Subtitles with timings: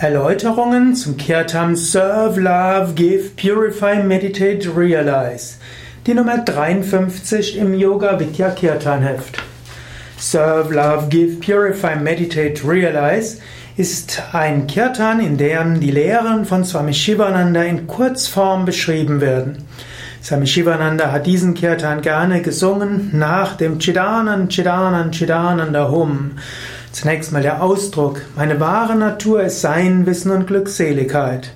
[0.00, 5.56] Erläuterungen zum Kirtan Serve, Love, Give, Purify, Meditate, Realize.
[6.06, 9.42] Die Nummer 53 im Yoga Vidya Kirtan Heft.
[10.16, 13.38] Serve, Love, Give, Purify, Meditate, Realize
[13.76, 19.64] ist ein Kirtan, in dem die Lehren von Swami Shivananda in Kurzform beschrieben werden.
[20.22, 26.36] Swami Shivananda hat diesen Kirtan gerne gesungen nach dem Chidanan, Chidanan, Chidananda Hum.
[26.92, 31.50] Zunächst mal der Ausdruck, meine wahre Natur ist Sein, Wissen und Glückseligkeit.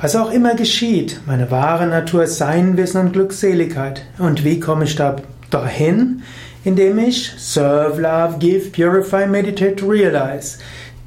[0.00, 4.02] Was auch immer geschieht, meine wahre Natur ist Sein, Wissen und Glückseligkeit.
[4.18, 5.16] Und wie komme ich da
[5.50, 6.22] dahin?
[6.64, 10.58] Indem ich serve, love, give, purify, meditate, realize.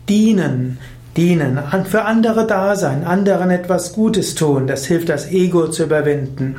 [0.07, 0.77] Dienen,
[1.17, 6.57] dienen, für andere da sein, anderen etwas Gutes tun, das hilft das Ego zu überwinden.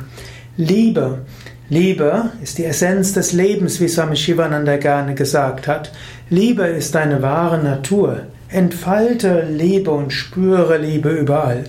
[0.57, 1.19] Liebe,
[1.69, 5.93] Liebe ist die Essenz des Lebens, wie Swami Shivananda gerne gesagt hat.
[6.29, 8.23] Liebe ist deine wahre Natur.
[8.49, 11.63] Entfalte Liebe und spüre Liebe überall.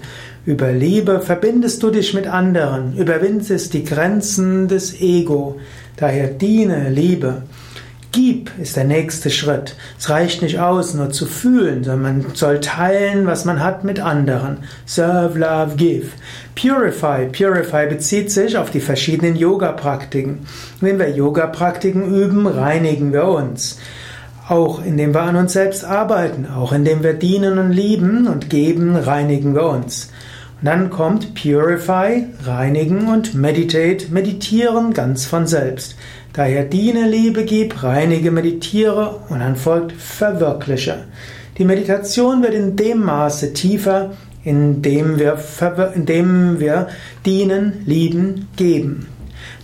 [0.45, 5.61] Über Liebe verbindest du dich mit anderen, überwindest die Grenzen des Ego.
[5.97, 7.45] Daher diene Liebe.
[8.15, 9.75] Gib ist der nächste Schritt.
[9.99, 13.99] Es reicht nicht aus, nur zu fühlen, sondern man soll teilen, was man hat mit
[13.99, 14.59] anderen.
[14.87, 16.13] Serve, love, give.
[16.55, 17.27] Purify.
[17.27, 20.47] Purify bezieht sich auf die verschiedenen Yoga-Praktiken.
[20.81, 23.81] Wenn wir Yoga-Praktiken üben, reinigen wir uns.
[24.49, 28.95] Auch indem wir an uns selbst arbeiten, auch indem wir dienen und lieben und geben,
[28.95, 30.13] reinigen wir uns.
[30.61, 35.97] Und dann kommt Purify, reinigen und Meditate, meditieren ganz von selbst.
[36.33, 41.05] Daher diene, liebe, gib, reinige, meditiere und dann folgt verwirkliche.
[41.59, 45.39] Die Meditation wird in dem Maße tiefer, indem wir,
[45.95, 46.89] indem wir
[47.25, 49.07] dienen, lieben, geben.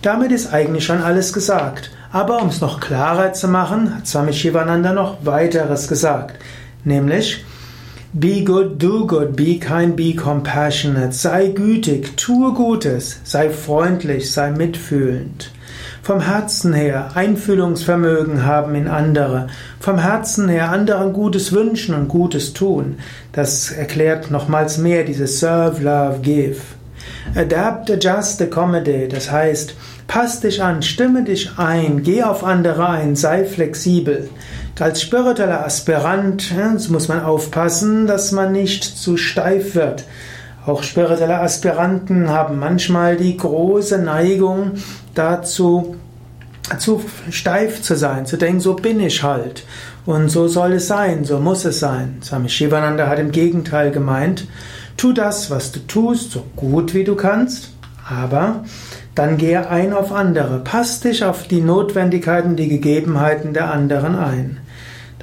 [0.01, 1.91] Damit ist eigentlich schon alles gesagt.
[2.11, 6.37] Aber um es noch klarer zu machen, hat Swami Shivananda noch weiteres gesagt.
[6.83, 7.43] Nämlich,
[8.13, 11.13] Be good, do good, be kind, be compassionate.
[11.13, 15.49] Sei gütig, tue Gutes, sei freundlich, sei mitfühlend.
[16.03, 19.47] Vom Herzen her Einfühlungsvermögen haben in andere.
[19.79, 22.97] Vom Herzen her anderen Gutes wünschen und Gutes tun.
[23.31, 26.59] Das erklärt nochmals mehr dieses Serve, Love, Give.
[27.33, 29.07] Adapt, adjust, accommodate.
[29.07, 29.73] Das heißt,
[30.07, 34.29] pass dich an, stimme dich ein, geh auf andere ein, sei flexibel.
[34.81, 40.05] Als spiritueller Aspirant muss man aufpassen, dass man nicht zu steif wird.
[40.65, 44.71] Auch spirituelle Aspiranten haben manchmal die große Neigung
[45.13, 45.97] dazu,
[46.79, 49.65] zu steif zu sein, zu denken, so bin ich halt.
[50.07, 52.17] Und so soll es sein, so muss es sein.
[52.23, 54.47] Swami Shivananda hat im Gegenteil gemeint,
[54.97, 57.69] tu das, was du tust, so gut wie du kannst,
[58.09, 58.63] aber
[59.13, 64.57] dann gehe ein auf andere, pass dich auf die Notwendigkeiten, die Gegebenheiten der anderen ein.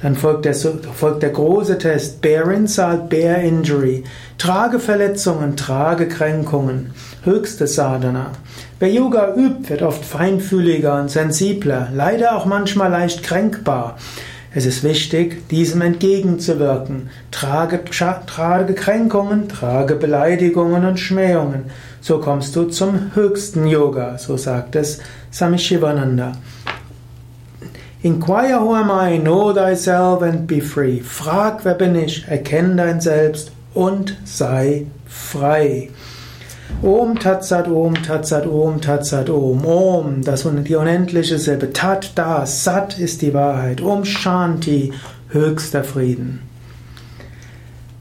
[0.01, 2.21] Dann folgt der, folgt der große Test.
[2.21, 4.03] Bear Insult, Bear Injury.
[4.37, 6.91] Trage Verletzungen, trage Kränkungen.
[7.23, 8.31] Höchste Sadhana.
[8.79, 13.97] Wer Yoga übt, wird oft feinfühliger und sensibler, leider auch manchmal leicht kränkbar.
[14.55, 17.09] Es ist wichtig, diesem entgegenzuwirken.
[17.29, 21.65] Trage, trage Kränkungen, trage Beleidigungen und Schmähungen.
[22.01, 26.31] So kommst du zum höchsten Yoga, so sagt es Sami Shivananda.
[28.01, 31.01] Inquire who am I, know thyself and be free.
[31.01, 35.89] Frag, wer bin ich, erkenne dein Selbst und sei frei.
[36.81, 41.73] Om Tatsat Om Tatsat Om Tatsat Om Om, das die unendliche Silbe.
[41.73, 43.81] Tat das, Sat ist die Wahrheit.
[43.81, 44.93] Om Shanti,
[45.27, 46.39] höchster Frieden.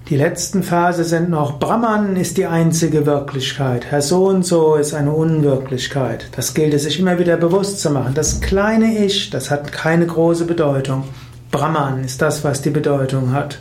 [0.08, 4.94] Die letzten Verse sind noch, Brahman ist die einzige Wirklichkeit, Herr so und so ist
[4.94, 6.28] eine Unwirklichkeit.
[6.34, 8.14] Das gilt es sich immer wieder bewusst zu machen.
[8.14, 11.04] Das kleine Ich, das hat keine große Bedeutung.
[11.50, 13.58] Brahman ist das, was die Bedeutung hat.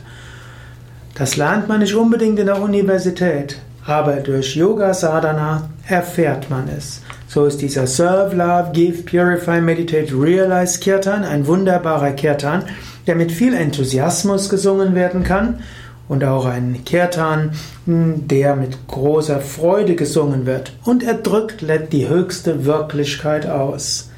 [1.14, 7.02] Das lernt man nicht unbedingt in der Universität, aber durch Yoga Sadhana erfährt man es.
[7.26, 12.62] So ist dieser Serve, Love, Give, Purify, Meditate, Realize Kirtan ein wunderbarer Kirtan,
[13.06, 15.58] der mit viel Enthusiasmus gesungen werden kann
[16.08, 17.52] und auch ein Kirtan,
[17.86, 20.72] der mit großer Freude gesungen wird.
[20.84, 24.10] Und er drückt die höchste Wirklichkeit aus.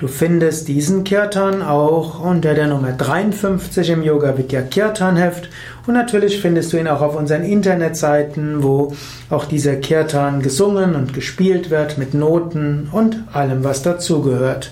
[0.00, 5.50] Du findest diesen Kirtan auch unter der Nummer 53 im Yoga Vidya Kirtan Heft
[5.86, 8.94] und natürlich findest du ihn auch auf unseren Internetseiten, wo
[9.28, 14.70] auch dieser Kirtan gesungen und gespielt wird mit Noten und allem, was dazugehört.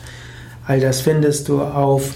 [0.67, 2.15] All das findest du auf